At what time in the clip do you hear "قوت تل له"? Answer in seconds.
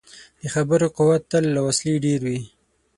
0.97-1.61